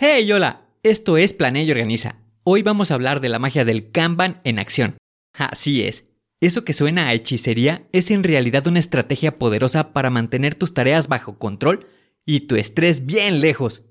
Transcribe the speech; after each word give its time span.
Hey, 0.00 0.30
hola, 0.30 0.60
esto 0.84 1.16
es 1.16 1.34
Planea 1.34 1.64
y 1.64 1.72
Organiza. 1.72 2.20
Hoy 2.44 2.62
vamos 2.62 2.92
a 2.92 2.94
hablar 2.94 3.20
de 3.20 3.28
la 3.28 3.40
magia 3.40 3.64
del 3.64 3.90
Kanban 3.90 4.40
en 4.44 4.60
acción. 4.60 4.96
Así 5.32 5.82
es, 5.82 6.04
eso 6.40 6.64
que 6.64 6.72
suena 6.72 7.08
a 7.08 7.14
hechicería 7.14 7.88
es 7.90 8.12
en 8.12 8.22
realidad 8.22 8.68
una 8.68 8.78
estrategia 8.78 9.40
poderosa 9.40 9.92
para 9.92 10.08
mantener 10.08 10.54
tus 10.54 10.72
tareas 10.72 11.08
bajo 11.08 11.36
control 11.40 11.88
y 12.24 12.42
tu 12.42 12.54
estrés 12.54 13.06
bien 13.06 13.40
lejos. 13.40 13.82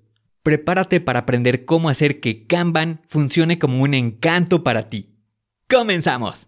Prepárate 0.44 1.02
para 1.02 1.20
aprender 1.20 1.66
cómo 1.66 1.90
hacer 1.90 2.22
que 2.22 2.48
Kanban 2.48 3.02
funcione 3.06 3.60
como 3.60 3.84
un 3.84 3.94
encanto 3.94 4.64
para 4.64 4.90
ti. 4.90 5.10
¡Comenzamos! 5.70 6.48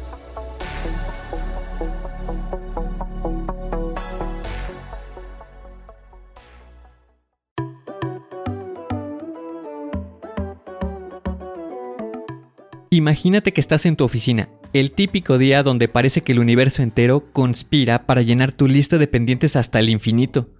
Imagínate 13.01 13.51
que 13.51 13.61
estás 13.61 13.87
en 13.87 13.95
tu 13.95 14.03
oficina, 14.03 14.47
el 14.73 14.91
típico 14.91 15.39
día 15.39 15.63
donde 15.63 15.87
parece 15.87 16.21
que 16.21 16.33
el 16.33 16.39
universo 16.39 16.83
entero 16.83 17.31
conspira 17.33 18.05
para 18.05 18.21
llenar 18.21 18.51
tu 18.51 18.67
lista 18.67 18.99
de 18.99 19.07
pendientes 19.07 19.55
hasta 19.55 19.79
el 19.79 19.89
infinito. 19.89 20.51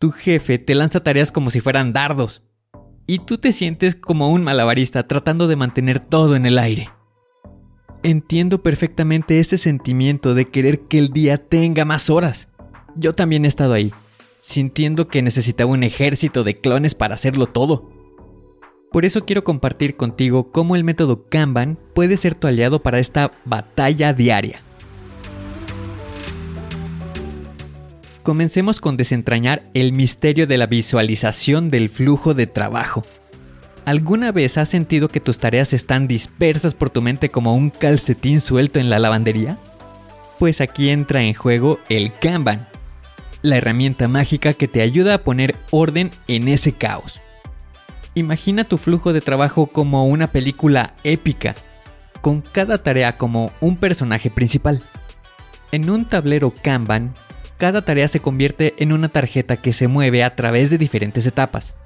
Tu 0.00 0.10
jefe 0.10 0.58
te 0.58 0.74
lanza 0.74 0.98
tareas 1.04 1.30
como 1.30 1.52
si 1.52 1.60
fueran 1.60 1.92
dardos, 1.92 2.42
y 3.06 3.20
tú 3.20 3.38
te 3.38 3.52
sientes 3.52 3.94
como 3.94 4.32
un 4.32 4.42
malabarista 4.42 5.06
tratando 5.06 5.46
de 5.46 5.54
mantener 5.54 6.00
todo 6.00 6.34
en 6.34 6.44
el 6.44 6.58
aire. 6.58 6.90
Entiendo 8.02 8.64
perfectamente 8.64 9.38
ese 9.38 9.56
sentimiento 9.56 10.34
de 10.34 10.48
querer 10.48 10.88
que 10.88 10.98
el 10.98 11.10
día 11.10 11.38
tenga 11.38 11.84
más 11.84 12.10
horas. 12.10 12.48
Yo 12.96 13.12
también 13.12 13.44
he 13.44 13.48
estado 13.48 13.74
ahí, 13.74 13.92
sintiendo 14.40 15.06
que 15.06 15.22
necesitaba 15.22 15.70
un 15.70 15.84
ejército 15.84 16.42
de 16.42 16.56
clones 16.56 16.96
para 16.96 17.14
hacerlo 17.14 17.46
todo. 17.46 17.89
Por 18.90 19.04
eso 19.04 19.24
quiero 19.24 19.44
compartir 19.44 19.96
contigo 19.96 20.50
cómo 20.50 20.74
el 20.74 20.82
método 20.82 21.24
Kanban 21.28 21.78
puede 21.94 22.16
ser 22.16 22.34
tu 22.34 22.48
aliado 22.48 22.82
para 22.82 22.98
esta 22.98 23.30
batalla 23.44 24.12
diaria. 24.12 24.62
Comencemos 28.24 28.80
con 28.80 28.96
desentrañar 28.96 29.62
el 29.74 29.92
misterio 29.92 30.46
de 30.46 30.58
la 30.58 30.66
visualización 30.66 31.70
del 31.70 31.88
flujo 31.88 32.34
de 32.34 32.48
trabajo. 32.48 33.04
¿Alguna 33.86 34.32
vez 34.32 34.58
has 34.58 34.68
sentido 34.68 35.08
que 35.08 35.20
tus 35.20 35.38
tareas 35.38 35.72
están 35.72 36.06
dispersas 36.06 36.74
por 36.74 36.90
tu 36.90 37.00
mente 37.00 37.28
como 37.28 37.54
un 37.54 37.70
calcetín 37.70 38.40
suelto 38.40 38.80
en 38.80 38.90
la 38.90 38.98
lavandería? 38.98 39.56
Pues 40.38 40.60
aquí 40.60 40.90
entra 40.90 41.22
en 41.22 41.34
juego 41.34 41.78
el 41.88 42.12
Kanban, 42.18 42.68
la 43.42 43.56
herramienta 43.56 44.08
mágica 44.08 44.52
que 44.52 44.68
te 44.68 44.82
ayuda 44.82 45.14
a 45.14 45.22
poner 45.22 45.54
orden 45.70 46.10
en 46.26 46.48
ese 46.48 46.72
caos. 46.72 47.20
Imagina 48.20 48.64
tu 48.64 48.76
flujo 48.76 49.14
de 49.14 49.22
trabajo 49.22 49.66
como 49.66 50.06
una 50.06 50.30
película 50.30 50.94
épica, 51.04 51.54
con 52.20 52.42
cada 52.42 52.76
tarea 52.76 53.16
como 53.16 53.50
un 53.62 53.78
personaje 53.78 54.28
principal. 54.28 54.82
En 55.72 55.88
un 55.88 56.04
tablero 56.04 56.52
Kanban, 56.62 57.14
cada 57.56 57.82
tarea 57.82 58.08
se 58.08 58.20
convierte 58.20 58.74
en 58.76 58.92
una 58.92 59.08
tarjeta 59.08 59.56
que 59.56 59.72
se 59.72 59.88
mueve 59.88 60.22
a 60.22 60.36
través 60.36 60.68
de 60.68 60.76
diferentes 60.76 61.24
etapas. 61.24 61.78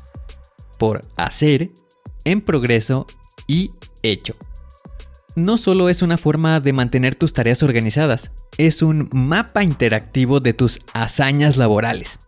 Por 0.77 1.03
hacer, 1.17 1.71
en 2.25 2.41
progreso 2.41 3.07
y 3.47 3.71
hecho. 4.03 4.35
No 5.37 5.57
solo 5.57 5.89
es 5.89 6.03
una 6.03 6.19
forma 6.19 6.59
de 6.59 6.73
mantener 6.73 7.15
tus 7.15 7.33
tareas 7.33 7.63
organizadas, 7.63 8.33
es 8.59 8.83
un 8.83 9.09
mapa 9.13 9.63
interactivo 9.63 10.41
de 10.41 10.53
tus 10.53 10.81
hazañas 10.95 11.57
laborales. 11.57 12.19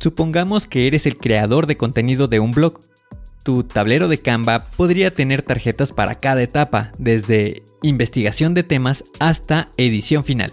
Supongamos 0.00 0.66
que 0.66 0.86
eres 0.86 1.04
el 1.04 1.18
creador 1.18 1.66
de 1.66 1.76
contenido 1.76 2.26
de 2.26 2.40
un 2.40 2.52
blog 2.52 2.80
tu 3.48 3.64
tablero 3.64 4.08
de 4.08 4.18
Canva 4.18 4.66
podría 4.76 5.14
tener 5.14 5.40
tarjetas 5.40 5.90
para 5.90 6.16
cada 6.16 6.42
etapa, 6.42 6.92
desde 6.98 7.62
investigación 7.80 8.52
de 8.52 8.62
temas 8.62 9.04
hasta 9.20 9.70
edición 9.78 10.22
final. 10.22 10.52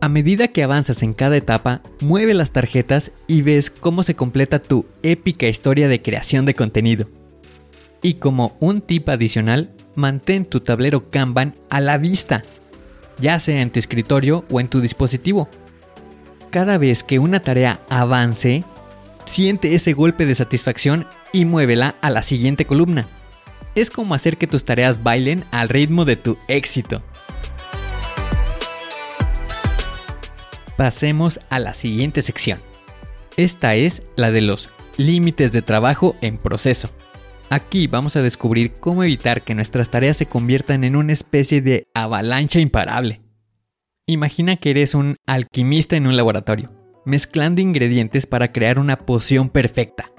A 0.00 0.08
medida 0.08 0.48
que 0.48 0.62
avanzas 0.62 1.02
en 1.02 1.12
cada 1.12 1.36
etapa, 1.36 1.82
mueve 2.00 2.32
las 2.32 2.50
tarjetas 2.50 3.12
y 3.26 3.42
ves 3.42 3.68
cómo 3.70 4.04
se 4.04 4.14
completa 4.14 4.58
tu 4.58 4.86
épica 5.02 5.48
historia 5.48 5.86
de 5.86 6.00
creación 6.00 6.46
de 6.46 6.54
contenido. 6.54 7.10
Y 8.00 8.14
como 8.14 8.56
un 8.58 8.80
tip 8.80 9.10
adicional, 9.10 9.74
mantén 9.94 10.46
tu 10.46 10.60
tablero 10.60 11.10
Kanban 11.10 11.56
a 11.68 11.82
la 11.82 11.98
vista, 11.98 12.42
ya 13.18 13.38
sea 13.38 13.60
en 13.60 13.68
tu 13.68 13.78
escritorio 13.78 14.46
o 14.50 14.60
en 14.60 14.68
tu 14.68 14.80
dispositivo. 14.80 15.50
Cada 16.48 16.78
vez 16.78 17.04
que 17.04 17.18
una 17.18 17.40
tarea 17.40 17.82
avance, 17.90 18.64
siente 19.26 19.74
ese 19.74 19.92
golpe 19.92 20.26
de 20.26 20.34
satisfacción 20.34 21.06
y 21.32 21.44
muévela 21.44 21.96
a 22.00 22.10
la 22.10 22.22
siguiente 22.22 22.64
columna. 22.64 23.06
Es 23.74 23.90
como 23.90 24.14
hacer 24.14 24.36
que 24.36 24.46
tus 24.46 24.64
tareas 24.64 25.02
bailen 25.02 25.44
al 25.50 25.68
ritmo 25.68 26.04
de 26.04 26.16
tu 26.16 26.36
éxito. 26.48 27.02
Pasemos 30.76 31.40
a 31.50 31.58
la 31.58 31.74
siguiente 31.74 32.22
sección. 32.22 32.58
Esta 33.36 33.74
es 33.74 34.02
la 34.16 34.30
de 34.30 34.42
los 34.42 34.70
límites 34.96 35.52
de 35.52 35.62
trabajo 35.62 36.16
en 36.20 36.38
proceso. 36.38 36.90
Aquí 37.50 37.86
vamos 37.86 38.16
a 38.16 38.22
descubrir 38.22 38.72
cómo 38.80 39.02
evitar 39.04 39.42
que 39.42 39.54
nuestras 39.54 39.90
tareas 39.90 40.16
se 40.16 40.26
conviertan 40.26 40.84
en 40.84 40.96
una 40.96 41.12
especie 41.12 41.60
de 41.60 41.86
avalancha 41.94 42.60
imparable. 42.60 43.20
Imagina 44.06 44.56
que 44.56 44.70
eres 44.70 44.94
un 44.94 45.16
alquimista 45.26 45.96
en 45.96 46.06
un 46.06 46.16
laboratorio, 46.16 46.70
mezclando 47.04 47.60
ingredientes 47.60 48.26
para 48.26 48.52
crear 48.52 48.78
una 48.78 48.98
poción 48.98 49.48
perfecta. 49.48 50.10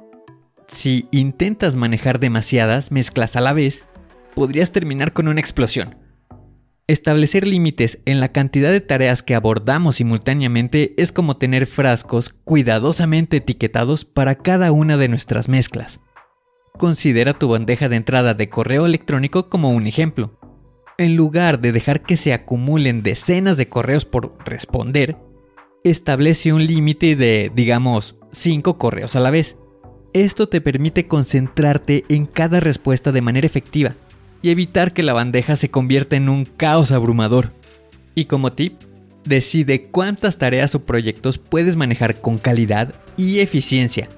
Si 0.67 1.07
intentas 1.11 1.75
manejar 1.75 2.19
demasiadas 2.19 2.91
mezclas 2.91 3.35
a 3.35 3.41
la 3.41 3.53
vez, 3.53 3.85
podrías 4.35 4.71
terminar 4.71 5.13
con 5.13 5.27
una 5.27 5.39
explosión. 5.39 5.97
Establecer 6.87 7.47
límites 7.47 7.99
en 8.05 8.19
la 8.19 8.33
cantidad 8.33 8.69
de 8.69 8.81
tareas 8.81 9.23
que 9.23 9.35
abordamos 9.35 9.95
simultáneamente 9.95 10.93
es 10.97 11.13
como 11.13 11.37
tener 11.37 11.65
frascos 11.65 12.35
cuidadosamente 12.43 13.37
etiquetados 13.37 14.03
para 14.03 14.35
cada 14.35 14.73
una 14.73 14.97
de 14.97 15.07
nuestras 15.07 15.47
mezclas. 15.47 16.01
Considera 16.77 17.33
tu 17.33 17.47
bandeja 17.47 17.87
de 17.87 17.95
entrada 17.95 18.33
de 18.33 18.49
correo 18.49 18.85
electrónico 18.85 19.47
como 19.47 19.69
un 19.69 19.87
ejemplo. 19.87 20.39
En 20.97 21.15
lugar 21.15 21.61
de 21.61 21.71
dejar 21.71 22.01
que 22.01 22.17
se 22.17 22.33
acumulen 22.33 23.01
decenas 23.01 23.55
de 23.55 23.69
correos 23.69 24.03
por 24.05 24.35
responder, 24.45 25.15
establece 25.83 26.53
un 26.53 26.65
límite 26.65 27.15
de, 27.15 27.51
digamos, 27.53 28.15
5 28.31 28.77
correos 28.77 29.15
a 29.15 29.19
la 29.19 29.31
vez. 29.31 29.57
Esto 30.13 30.47
te 30.47 30.61
permite 30.61 31.07
concentrarte 31.07 32.03
en 32.09 32.25
cada 32.25 32.59
respuesta 32.59 33.11
de 33.11 33.21
manera 33.21 33.47
efectiva 33.47 33.95
y 34.41 34.49
evitar 34.49 34.93
que 34.93 35.03
la 35.03 35.13
bandeja 35.13 35.55
se 35.55 35.69
convierta 35.69 36.15
en 36.15 36.29
un 36.29 36.45
caos 36.45 36.91
abrumador. 36.91 37.51
Y 38.15 38.25
como 38.25 38.53
tip, 38.53 38.75
decide 39.25 39.85
cuántas 39.85 40.37
tareas 40.37 40.75
o 40.75 40.85
proyectos 40.85 41.37
puedes 41.37 41.75
manejar 41.75 42.21
con 42.21 42.37
calidad 42.37 42.93
y 43.17 43.39
eficiencia. 43.39 44.09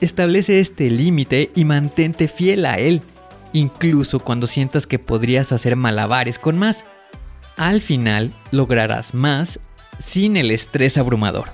Establece 0.00 0.58
este 0.58 0.90
límite 0.90 1.50
y 1.54 1.64
mantente 1.64 2.26
fiel 2.26 2.66
a 2.66 2.78
él, 2.78 3.02
incluso 3.52 4.18
cuando 4.18 4.46
sientas 4.46 4.86
que 4.86 4.98
podrías 4.98 5.52
hacer 5.52 5.76
malabares 5.76 6.38
con 6.38 6.58
más. 6.58 6.84
Al 7.56 7.80
final 7.80 8.32
lograrás 8.50 9.14
más 9.14 9.60
sin 10.04 10.36
el 10.36 10.50
estrés 10.50 10.98
abrumador. 10.98 11.50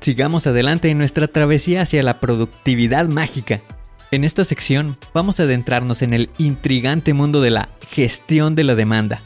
Sigamos 0.00 0.46
adelante 0.46 0.90
en 0.90 0.98
nuestra 0.98 1.28
travesía 1.28 1.82
hacia 1.82 2.02
la 2.02 2.18
productividad 2.18 3.08
mágica. 3.08 3.60
En 4.10 4.24
esta 4.24 4.44
sección 4.44 4.96
vamos 5.14 5.38
a 5.38 5.44
adentrarnos 5.44 6.02
en 6.02 6.12
el 6.12 6.28
intrigante 6.38 7.14
mundo 7.14 7.40
de 7.40 7.50
la 7.50 7.68
gestión 7.88 8.54
de 8.54 8.64
la 8.64 8.74
demanda. 8.74 9.22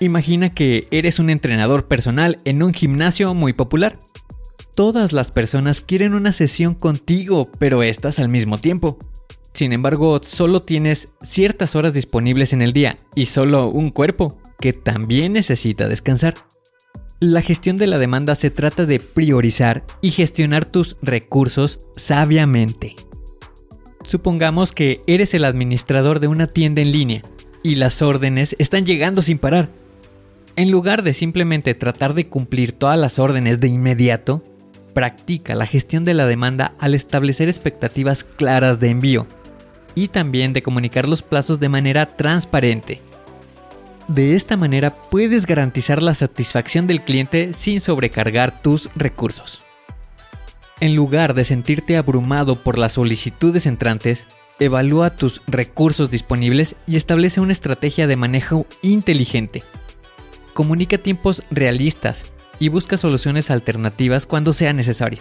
Imagina 0.00 0.54
que 0.54 0.86
eres 0.90 1.18
un 1.18 1.28
entrenador 1.28 1.88
personal 1.88 2.38
en 2.44 2.62
un 2.62 2.72
gimnasio 2.72 3.34
muy 3.34 3.52
popular. 3.52 3.98
Todas 4.76 5.12
las 5.12 5.30
personas 5.30 5.80
quieren 5.80 6.14
una 6.14 6.32
sesión 6.32 6.74
contigo, 6.74 7.50
pero 7.58 7.82
estas 7.82 8.18
al 8.18 8.28
mismo 8.28 8.58
tiempo. 8.58 8.98
Sin 9.54 9.72
embargo, 9.72 10.20
solo 10.20 10.60
tienes 10.60 11.14
ciertas 11.22 11.76
horas 11.76 11.94
disponibles 11.94 12.52
en 12.52 12.60
el 12.60 12.72
día 12.72 12.96
y 13.14 13.26
solo 13.26 13.68
un 13.68 13.90
cuerpo, 13.90 14.36
que 14.58 14.72
también 14.72 15.32
necesita 15.32 15.86
descansar. 15.86 16.34
La 17.20 17.40
gestión 17.40 17.76
de 17.76 17.86
la 17.86 17.98
demanda 17.98 18.34
se 18.34 18.50
trata 18.50 18.84
de 18.84 18.98
priorizar 18.98 19.84
y 20.02 20.10
gestionar 20.10 20.66
tus 20.66 20.96
recursos 21.02 21.86
sabiamente. 21.94 22.96
Supongamos 24.04 24.72
que 24.72 25.00
eres 25.06 25.34
el 25.34 25.44
administrador 25.44 26.18
de 26.18 26.26
una 26.26 26.48
tienda 26.48 26.82
en 26.82 26.90
línea 26.90 27.22
y 27.62 27.76
las 27.76 28.02
órdenes 28.02 28.56
están 28.58 28.84
llegando 28.84 29.22
sin 29.22 29.38
parar. 29.38 29.70
En 30.56 30.72
lugar 30.72 31.04
de 31.04 31.14
simplemente 31.14 31.74
tratar 31.74 32.14
de 32.14 32.26
cumplir 32.26 32.72
todas 32.72 32.98
las 32.98 33.20
órdenes 33.20 33.60
de 33.60 33.68
inmediato, 33.68 34.44
practica 34.94 35.54
la 35.54 35.66
gestión 35.66 36.04
de 36.04 36.14
la 36.14 36.26
demanda 36.26 36.74
al 36.80 36.94
establecer 36.94 37.48
expectativas 37.48 38.24
claras 38.24 38.80
de 38.80 38.88
envío 38.88 39.28
y 39.94 40.08
también 40.08 40.52
de 40.52 40.62
comunicar 40.62 41.08
los 41.08 41.22
plazos 41.22 41.60
de 41.60 41.68
manera 41.68 42.06
transparente. 42.06 43.00
De 44.08 44.34
esta 44.34 44.56
manera 44.56 44.94
puedes 44.94 45.46
garantizar 45.46 46.02
la 46.02 46.14
satisfacción 46.14 46.86
del 46.86 47.02
cliente 47.02 47.52
sin 47.54 47.80
sobrecargar 47.80 48.60
tus 48.60 48.90
recursos. 48.94 49.64
En 50.80 50.94
lugar 50.94 51.34
de 51.34 51.44
sentirte 51.44 51.96
abrumado 51.96 52.56
por 52.56 52.78
las 52.78 52.94
solicitudes 52.94 53.64
entrantes, 53.64 54.26
evalúa 54.58 55.16
tus 55.16 55.40
recursos 55.46 56.10
disponibles 56.10 56.76
y 56.86 56.96
establece 56.96 57.40
una 57.40 57.52
estrategia 57.52 58.06
de 58.06 58.16
manejo 58.16 58.66
inteligente. 58.82 59.62
Comunica 60.52 60.98
tiempos 60.98 61.42
realistas 61.50 62.32
y 62.58 62.68
busca 62.68 62.98
soluciones 62.98 63.50
alternativas 63.50 64.26
cuando 64.26 64.52
sea 64.52 64.72
necesario. 64.72 65.20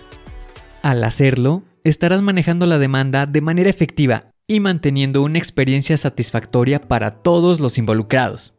Al 0.81 1.03
hacerlo, 1.03 1.63
estarás 1.85 2.21
manejando 2.21 2.65
la 2.65 2.77
demanda 2.77 3.25
de 3.25 3.41
manera 3.41 3.69
efectiva 3.69 4.32
y 4.47 4.59
manteniendo 4.59 5.21
una 5.21 5.37
experiencia 5.37 5.97
satisfactoria 5.97 6.81
para 6.81 7.21
todos 7.21 7.59
los 7.59 7.77
involucrados. 7.77 8.53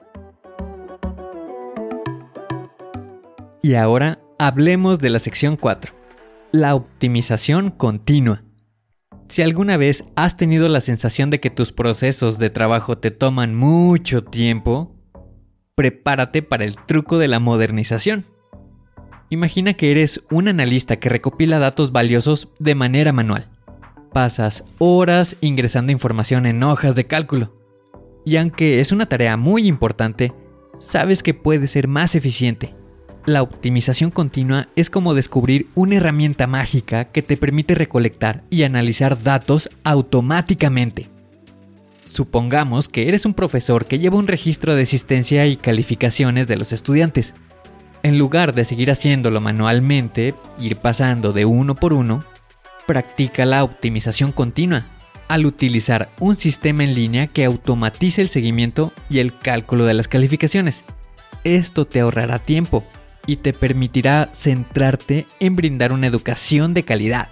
Y 3.63 3.75
ahora 3.75 4.21
hablemos 4.39 4.99
de 4.99 5.11
la 5.11 5.19
sección 5.19 5.57
4, 5.57 5.95
la 6.53 6.75
optimización 6.75 7.71
continua. 7.71 8.43
Si 9.29 9.43
alguna 9.43 9.77
vez 9.77 10.05
has 10.17 10.37
tenido 10.37 10.69
la 10.69 10.81
sensación 10.81 11.31
de 11.31 11.41
que 11.41 11.51
tus 11.51 11.73
procesos 11.73 12.39
de 12.39 12.51
trabajo 12.51 12.99
te 12.99 13.11
toman 13.11 13.55
mucho 13.55 14.23
tiempo, 14.23 14.95
prepárate 15.75 16.43
para 16.43 16.65
el 16.65 16.77
truco 16.77 17.19
de 17.19 17.29
la 17.29 17.41
modernización. 17.41 18.27
Imagina 19.31 19.75
que 19.75 19.91
eres 19.91 20.23
un 20.31 20.49
analista 20.49 20.97
que 20.97 21.09
recopila 21.09 21.59
datos 21.59 21.91
valiosos 21.91 22.49
de 22.59 22.75
manera 22.75 23.13
manual 23.13 23.54
pasas 24.15 24.65
horas 24.79 25.37
ingresando 25.43 25.93
información 25.93 26.47
en 26.47 26.63
hojas 26.63 26.95
de 26.95 27.05
cálculo. 27.05 27.53
Y 28.25 28.37
aunque 28.37 28.81
es 28.81 28.93
una 28.93 29.07
tarea 29.07 29.37
muy 29.37 29.67
importante, 29.67 30.33
sabes 30.79 31.23
que 31.23 31.35
puede 31.35 31.67
ser 31.67 31.89
más 31.89 32.15
eficiente. 32.15 32.75
La 33.27 33.43
optimización 33.43 34.11
continua 34.11 34.69
es 34.77 34.89
como 34.89 35.15
descubrir 35.15 35.67
una 35.75 35.97
herramienta 35.97 36.47
mágica 36.47 37.07
que 37.07 37.23
te 37.23 37.37
permite 37.37 37.75
recolectar 37.75 38.45
y 38.51 38.63
analizar 38.63 39.23
datos 39.23 39.69
automáticamente. 39.83 41.11
Supongamos 42.07 42.89
que 42.89 43.09
eres 43.09 43.27
un 43.27 43.35
profesor 43.35 43.87
que 43.87 43.99
lleva 43.99 44.19
un 44.19 44.29
registro 44.29 44.77
de 44.77 44.85
asistencia 44.85 45.47
y 45.47 45.57
calificaciones 45.57 46.47
de 46.47 46.57
los 46.57 46.73
estudiantes. 46.73 47.35
En 48.05 48.19
lugar 48.19 48.55
de 48.55 48.65
seguir 48.65 48.93
haciéndolo 48.93 49.41
manualmente, 49.41 50.35
ir 50.61 50.77
pasando 50.77 51.33
de 51.33 51.47
uno 51.47 51.75
por 51.75 51.93
uno, 51.93 52.25
Practica 52.87 53.47
la 53.47 53.65
optimización 53.65 54.33
continua 54.33 54.85
al 55.29 55.47
utilizar 55.47 56.11
un 56.21 56.37
sistema 56.37 56.85
en 56.85 56.95
línea 56.95 57.27
que 57.27 57.45
automatice 57.45 58.21
el 58.21 58.29
seguimiento 58.29 58.93
y 59.09 59.21
el 59.21 59.37
cálculo 59.37 59.87
de 59.87 59.95
las 59.95 60.07
calificaciones. 60.07 60.85
Esto 61.45 61.87
te 61.87 62.01
ahorrará 62.01 62.39
tiempo 62.41 62.85
y 63.27 63.37
te 63.37 63.55
permitirá 63.55 64.29
centrarte 64.35 65.27
en 65.41 65.57
brindar 65.57 65.93
una 65.93 66.07
educación 66.07 66.75
de 66.75 66.83
calidad. 66.83 67.29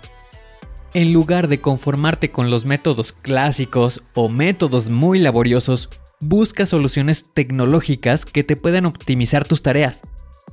En 0.95 1.13
lugar 1.13 1.49
de 1.49 1.61
conformarte 1.61 2.31
con 2.31 2.51
los 2.51 2.65
métodos 2.65 3.13
clásicos 3.13 4.03
o 4.15 4.29
métodos 4.29 4.89
muy 4.89 5.19
laboriosos, 5.19 5.91
busca 6.21 6.67
soluciones 6.67 7.25
tecnológicas 7.33 8.25
que 8.25 8.45
te 8.45 8.57
puedan 8.57 8.87
optimizar 8.87 9.47
tus 9.47 9.63
tareas. 9.63 10.01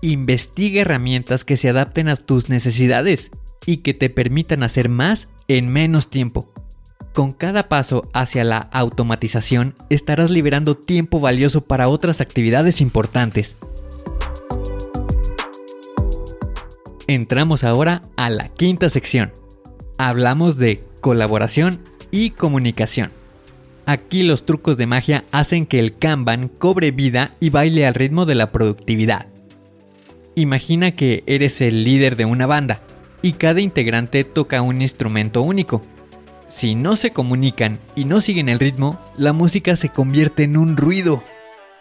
Investiga 0.01 0.81
herramientas 0.81 1.43
que 1.43 1.57
se 1.57 1.69
adapten 1.69 2.07
a 2.09 2.15
tus 2.15 2.49
necesidades 2.49 3.31
y 3.65 3.77
que 3.77 3.93
te 3.93 4.09
permitan 4.09 4.63
hacer 4.63 4.89
más 4.89 5.29
en 5.47 5.71
menos 5.71 6.09
tiempo. 6.09 6.51
Con 7.13 7.31
cada 7.31 7.67
paso 7.69 8.03
hacia 8.13 8.43
la 8.43 8.57
automatización 8.71 9.75
estarás 9.89 10.31
liberando 10.31 10.77
tiempo 10.77 11.19
valioso 11.19 11.61
para 11.61 11.89
otras 11.89 12.21
actividades 12.21 12.81
importantes. 12.81 13.57
Entramos 17.07 17.63
ahora 17.63 18.01
a 18.15 18.29
la 18.29 18.47
quinta 18.47 18.89
sección. 18.89 19.31
Hablamos 19.97 20.57
de 20.57 20.81
colaboración 21.01 21.81
y 22.11 22.29
comunicación. 22.29 23.11
Aquí 23.87 24.21
los 24.21 24.45
trucos 24.45 24.77
de 24.77 24.85
magia 24.85 25.25
hacen 25.31 25.65
que 25.65 25.79
el 25.79 25.97
Kanban 25.97 26.47
cobre 26.47 26.91
vida 26.91 27.35
y 27.39 27.49
baile 27.49 27.87
al 27.87 27.95
ritmo 27.95 28.27
de 28.27 28.35
la 28.35 28.51
productividad. 28.51 29.25
Imagina 30.35 30.91
que 30.91 31.23
eres 31.25 31.59
el 31.61 31.83
líder 31.83 32.15
de 32.15 32.25
una 32.25 32.45
banda 32.45 32.81
y 33.21 33.33
cada 33.33 33.61
integrante 33.61 34.23
toca 34.23 34.61
un 34.61 34.81
instrumento 34.81 35.41
único. 35.41 35.81
Si 36.47 36.75
no 36.75 36.95
se 36.95 37.11
comunican 37.11 37.79
y 37.95 38.05
no 38.05 38.21
siguen 38.21 38.49
el 38.49 38.59
ritmo, 38.59 38.99
la 39.17 39.33
música 39.33 39.75
se 39.75 39.89
convierte 39.89 40.43
en 40.43 40.57
un 40.57 40.77
ruido. 40.77 41.23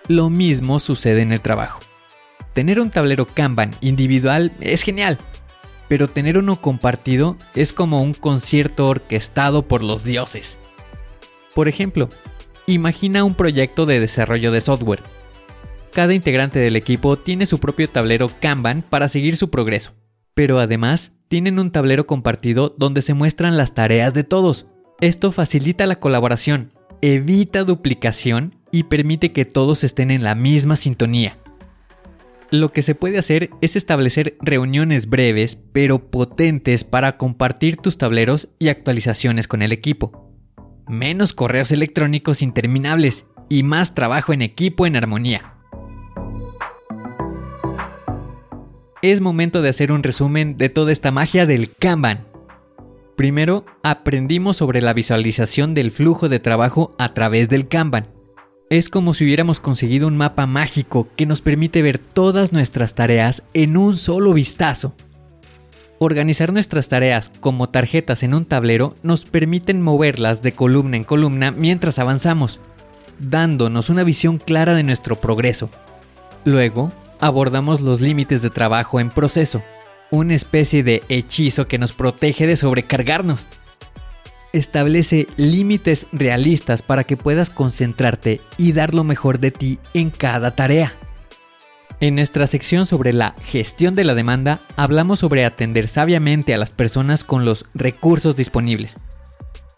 Lo 0.08 0.30
mismo 0.30 0.78
sucede 0.78 1.22
en 1.22 1.32
el 1.32 1.40
trabajo. 1.40 1.80
Tener 2.52 2.80
un 2.80 2.90
tablero 2.90 3.26
Kanban 3.26 3.70
individual 3.80 4.52
es 4.60 4.82
genial, 4.82 5.16
pero 5.88 6.08
tener 6.08 6.36
uno 6.38 6.60
compartido 6.60 7.36
es 7.54 7.72
como 7.72 8.02
un 8.02 8.14
concierto 8.14 8.86
orquestado 8.86 9.62
por 9.62 9.82
los 9.82 10.04
dioses. 10.04 10.58
Por 11.54 11.68
ejemplo, 11.68 12.08
imagina 12.66 13.24
un 13.24 13.34
proyecto 13.34 13.86
de 13.86 14.00
desarrollo 14.00 14.52
de 14.52 14.60
software. 14.60 15.02
Cada 15.92 16.14
integrante 16.14 16.58
del 16.58 16.76
equipo 16.76 17.16
tiene 17.16 17.46
su 17.46 17.58
propio 17.58 17.88
tablero 17.88 18.30
Kanban 18.40 18.82
para 18.82 19.08
seguir 19.08 19.36
su 19.36 19.50
progreso, 19.50 19.94
pero 20.34 20.60
además 20.60 21.12
tienen 21.28 21.58
un 21.58 21.70
tablero 21.70 22.06
compartido 22.06 22.74
donde 22.78 23.02
se 23.02 23.14
muestran 23.14 23.56
las 23.56 23.74
tareas 23.74 24.14
de 24.14 24.24
todos. 24.24 24.66
Esto 25.00 25.30
facilita 25.30 25.86
la 25.86 25.96
colaboración, 25.96 26.72
evita 27.02 27.64
duplicación 27.64 28.56
y 28.72 28.84
permite 28.84 29.32
que 29.32 29.44
todos 29.44 29.84
estén 29.84 30.10
en 30.10 30.24
la 30.24 30.34
misma 30.34 30.76
sintonía. 30.76 31.38
Lo 32.50 32.70
que 32.70 32.82
se 32.82 32.94
puede 32.94 33.18
hacer 33.18 33.50
es 33.60 33.76
establecer 33.76 34.38
reuniones 34.40 35.08
breves 35.08 35.58
pero 35.72 36.10
potentes 36.10 36.82
para 36.82 37.18
compartir 37.18 37.76
tus 37.76 37.98
tableros 37.98 38.48
y 38.58 38.68
actualizaciones 38.68 39.46
con 39.46 39.60
el 39.60 39.72
equipo. 39.72 40.32
Menos 40.88 41.34
correos 41.34 41.70
electrónicos 41.70 42.40
interminables 42.40 43.26
y 43.50 43.62
más 43.62 43.94
trabajo 43.94 44.32
en 44.32 44.40
equipo 44.40 44.86
en 44.86 44.96
armonía. 44.96 45.57
Es 49.02 49.20
momento 49.20 49.62
de 49.62 49.68
hacer 49.68 49.92
un 49.92 50.02
resumen 50.02 50.56
de 50.56 50.68
toda 50.68 50.92
esta 50.92 51.10
magia 51.10 51.46
del 51.46 51.70
Kanban. 51.70 52.26
Primero, 53.16 53.64
aprendimos 53.82 54.56
sobre 54.56 54.80
la 54.80 54.92
visualización 54.92 55.74
del 55.74 55.90
flujo 55.90 56.28
de 56.28 56.40
trabajo 56.40 56.94
a 56.98 57.14
través 57.14 57.48
del 57.48 57.68
Kanban. 57.68 58.08
Es 58.70 58.88
como 58.88 59.14
si 59.14 59.24
hubiéramos 59.24 59.60
conseguido 59.60 60.06
un 60.06 60.16
mapa 60.16 60.46
mágico 60.46 61.08
que 61.16 61.26
nos 61.26 61.40
permite 61.40 61.80
ver 61.80 61.98
todas 61.98 62.52
nuestras 62.52 62.94
tareas 62.94 63.42
en 63.54 63.76
un 63.76 63.96
solo 63.96 64.34
vistazo. 64.34 64.94
Organizar 66.00 66.52
nuestras 66.52 66.88
tareas 66.88 67.32
como 67.40 67.70
tarjetas 67.70 68.22
en 68.22 68.34
un 68.34 68.44
tablero 68.44 68.94
nos 69.02 69.24
permiten 69.24 69.82
moverlas 69.82 70.42
de 70.42 70.52
columna 70.52 70.96
en 70.96 71.04
columna 71.04 71.50
mientras 71.50 71.98
avanzamos, 71.98 72.60
dándonos 73.18 73.90
una 73.90 74.04
visión 74.04 74.38
clara 74.38 74.74
de 74.74 74.84
nuestro 74.84 75.16
progreso. 75.16 75.70
Luego, 76.44 76.92
abordamos 77.20 77.80
los 77.80 78.00
límites 78.00 78.42
de 78.42 78.50
trabajo 78.50 79.00
en 79.00 79.10
proceso, 79.10 79.62
una 80.10 80.34
especie 80.34 80.82
de 80.82 81.02
hechizo 81.08 81.66
que 81.66 81.78
nos 81.78 81.92
protege 81.92 82.46
de 82.46 82.56
sobrecargarnos. 82.56 83.46
Establece 84.52 85.26
límites 85.36 86.06
realistas 86.12 86.82
para 86.82 87.04
que 87.04 87.16
puedas 87.16 87.50
concentrarte 87.50 88.40
y 88.56 88.72
dar 88.72 88.94
lo 88.94 89.04
mejor 89.04 89.38
de 89.38 89.50
ti 89.50 89.78
en 89.94 90.10
cada 90.10 90.54
tarea. 90.54 90.94
En 92.00 92.14
nuestra 92.14 92.46
sección 92.46 92.86
sobre 92.86 93.12
la 93.12 93.34
gestión 93.44 93.94
de 93.94 94.04
la 94.04 94.14
demanda 94.14 94.60
hablamos 94.76 95.18
sobre 95.18 95.44
atender 95.44 95.88
sabiamente 95.88 96.54
a 96.54 96.58
las 96.58 96.70
personas 96.70 97.24
con 97.24 97.44
los 97.44 97.66
recursos 97.74 98.36
disponibles. 98.36 98.96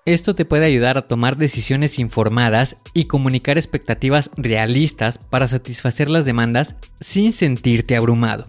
Esto 0.06 0.34
te 0.34 0.46
puede 0.46 0.64
ayudar 0.64 0.96
a 0.96 1.06
tomar 1.06 1.36
decisiones 1.36 1.98
informadas 1.98 2.76
y 2.94 3.04
comunicar 3.04 3.58
expectativas 3.58 4.30
realistas 4.36 5.18
para 5.18 5.46
satisfacer 5.46 6.08
las 6.08 6.24
demandas 6.24 6.76
sin 7.00 7.32
sentirte 7.34 7.96
abrumado. 7.96 8.44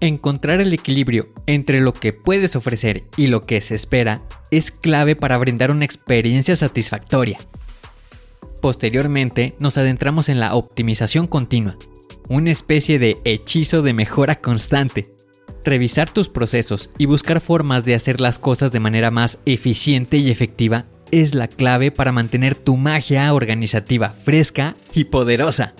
Encontrar 0.00 0.60
el 0.60 0.72
equilibrio 0.72 1.32
entre 1.46 1.80
lo 1.80 1.92
que 1.92 2.12
puedes 2.12 2.56
ofrecer 2.56 3.04
y 3.16 3.28
lo 3.28 3.40
que 3.40 3.60
se 3.60 3.76
espera 3.76 4.22
es 4.50 4.72
clave 4.72 5.14
para 5.14 5.38
brindar 5.38 5.70
una 5.70 5.84
experiencia 5.84 6.56
satisfactoria. 6.56 7.38
Posteriormente 8.60 9.54
nos 9.60 9.76
adentramos 9.78 10.28
en 10.28 10.40
la 10.40 10.54
optimización 10.54 11.28
continua, 11.28 11.76
una 12.28 12.50
especie 12.50 12.98
de 12.98 13.20
hechizo 13.24 13.82
de 13.82 13.92
mejora 13.92 14.40
constante. 14.40 15.06
Revisar 15.64 16.10
tus 16.10 16.28
procesos 16.28 16.90
y 16.98 17.06
buscar 17.06 17.40
formas 17.40 17.84
de 17.84 17.94
hacer 17.94 18.20
las 18.20 18.38
cosas 18.38 18.72
de 18.72 18.80
manera 18.80 19.12
más 19.12 19.38
eficiente 19.46 20.18
y 20.18 20.30
efectiva 20.30 20.86
es 21.12 21.34
la 21.34 21.46
clave 21.46 21.92
para 21.92 22.10
mantener 22.10 22.56
tu 22.56 22.76
magia 22.76 23.32
organizativa 23.32 24.08
fresca 24.08 24.74
y 24.92 25.04
poderosa. 25.04 25.74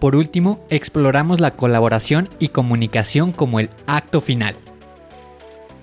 Por 0.00 0.16
último, 0.16 0.64
exploramos 0.70 1.40
la 1.40 1.52
colaboración 1.52 2.30
y 2.38 2.48
comunicación 2.48 3.32
como 3.32 3.60
el 3.60 3.68
acto 3.86 4.20
final. 4.20 4.56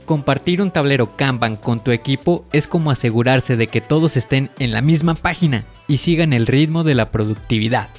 Compartir 0.05 0.61
un 0.61 0.71
tablero 0.71 1.15
Kanban 1.15 1.55
con 1.55 1.83
tu 1.83 1.91
equipo 1.91 2.45
es 2.51 2.67
como 2.67 2.91
asegurarse 2.91 3.55
de 3.55 3.67
que 3.67 3.81
todos 3.81 4.17
estén 4.17 4.49
en 4.59 4.71
la 4.71 4.81
misma 4.81 5.15
página 5.15 5.65
y 5.87 5.97
sigan 5.97 6.33
el 6.33 6.47
ritmo 6.47 6.83
de 6.83 6.95
la 6.95 7.05
productividad. 7.05 7.89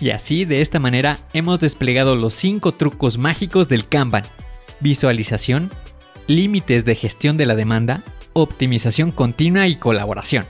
Y 0.00 0.10
así, 0.10 0.44
de 0.44 0.60
esta 0.60 0.80
manera, 0.80 1.18
hemos 1.32 1.60
desplegado 1.60 2.16
los 2.16 2.34
5 2.34 2.72
trucos 2.72 3.18
mágicos 3.18 3.68
del 3.68 3.86
Kanban. 3.86 4.24
Visualización, 4.82 5.70
límites 6.26 6.84
de 6.84 6.96
gestión 6.96 7.36
de 7.36 7.46
la 7.46 7.54
demanda, 7.54 8.02
optimización 8.32 9.12
continua 9.12 9.68
y 9.68 9.76
colaboración. 9.76 10.44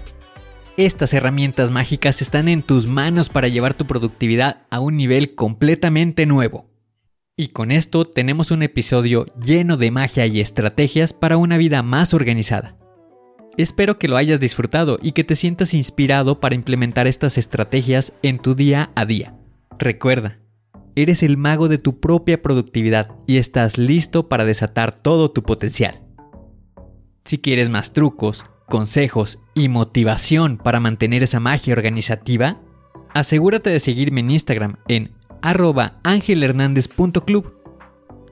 Estas 0.79 1.13
herramientas 1.13 1.71
mágicas 1.71 2.23
están 2.23 2.49
en 2.49 2.63
tus 2.63 2.87
manos 2.87 3.29
para 3.29 3.49
llevar 3.49 3.75
tu 3.75 3.87
productividad 3.87 4.63
a 4.71 4.81
un 4.81 4.97
nivel 4.97 5.35
completamente 5.35 6.25
nuevo. 6.25 6.71
Y 7.37 7.49
con 7.49 7.71
esto 7.71 8.07
tenemos 8.07 8.51
un 8.51 8.63
episodio 8.63 9.27
lleno 9.37 9.77
de 9.77 9.91
magia 9.91 10.25
y 10.25 10.41
estrategias 10.41 11.13
para 11.13 11.37
una 11.37 11.59
vida 11.59 11.83
más 11.83 12.15
organizada. 12.15 12.79
Espero 13.59 13.99
que 13.99 14.09
lo 14.09 14.17
hayas 14.17 14.41
disfrutado 14.41 14.99
y 15.03 15.13
que 15.13 15.25
te 15.25 15.37
sientas 15.37 15.75
inspirado 15.75 16.41
para 16.41 16.55
implementar 16.55 17.07
estas 17.07 17.37
estrategias 17.37 18.15
en 18.23 18.39
tu 18.39 18.55
día 18.55 18.93
a 18.95 19.05
día. 19.05 19.37
Recuerda, 19.79 20.42
eres 20.97 21.23
el 21.23 21.37
mago 21.37 21.69
de 21.69 21.79
tu 21.79 22.01
propia 22.01 22.43
productividad 22.43 23.11
y 23.27 23.39
estás 23.39 23.79
listo 23.79 24.29
para 24.29 24.45
desatar 24.45 24.97
todo 24.97 25.31
tu 25.31 25.43
potencial. 25.43 26.01
Si 27.25 27.39
quieres 27.39 27.71
más 27.71 27.93
trucos, 27.93 28.45
consejos 28.69 29.39
y 29.55 29.69
motivación 29.69 30.59
para 30.59 30.81
mantener 30.81 31.23
esa 31.23 31.39
magia 31.41 31.75
organizativa, 31.75 32.61
asegúrate 33.15 33.71
de 33.71 33.81
seguirme 33.81 34.21
en 34.21 34.31
Instagram 34.31 34.77
en 34.89 35.13
arroba 35.43 36.01
angelhernandez.club. 36.05 37.59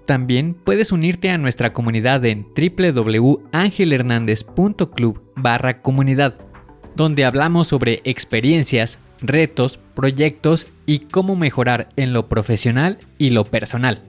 También 0.07 0.55
puedes 0.55 0.93
unirte 0.93 1.31
a 1.31 1.39
nuestra 1.39 1.73
comunidad 1.73 2.23
en 2.25 2.47
www.angelhernandez.club 2.57 5.23
barra 5.37 5.83
comunidad, 5.83 6.35
donde 6.97 7.25
hablamos 7.25 7.69
sobre 7.69 8.01
experiencias, 8.05 8.99
retos, 9.21 9.79
proyectos 9.95 10.67
y 10.91 10.99
cómo 10.99 11.37
mejorar 11.37 11.89
en 11.95 12.13
lo 12.13 12.29
profesional 12.29 12.99
y 13.17 13.31
lo 13.31 13.45
personal. 13.45 14.03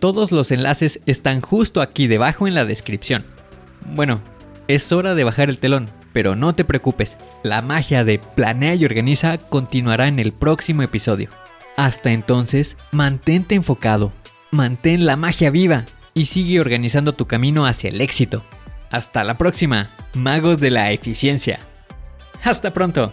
Todos 0.00 0.32
los 0.32 0.50
enlaces 0.50 0.98
están 1.06 1.40
justo 1.40 1.80
aquí 1.80 2.08
debajo 2.08 2.48
en 2.48 2.54
la 2.56 2.64
descripción. 2.64 3.24
Bueno, 3.94 4.20
es 4.66 4.90
hora 4.90 5.14
de 5.14 5.22
bajar 5.22 5.50
el 5.50 5.60
telón, 5.60 5.88
pero 6.12 6.34
no 6.34 6.52
te 6.52 6.64
preocupes, 6.64 7.16
la 7.44 7.62
magia 7.62 8.02
de 8.02 8.18
Planea 8.18 8.74
y 8.74 8.84
Organiza 8.84 9.38
continuará 9.38 10.08
en 10.08 10.18
el 10.18 10.32
próximo 10.32 10.82
episodio. 10.82 11.30
Hasta 11.76 12.10
entonces, 12.10 12.76
mantente 12.90 13.54
enfocado, 13.54 14.12
mantén 14.50 15.06
la 15.06 15.14
magia 15.14 15.50
viva 15.50 15.84
y 16.12 16.26
sigue 16.26 16.58
organizando 16.58 17.12
tu 17.12 17.28
camino 17.28 17.66
hacia 17.66 17.90
el 17.90 18.00
éxito. 18.00 18.42
Hasta 18.90 19.22
la 19.22 19.38
próxima, 19.38 19.90
magos 20.14 20.58
de 20.58 20.72
la 20.72 20.90
eficiencia. 20.90 21.60
Hasta 22.42 22.72
pronto. 22.72 23.12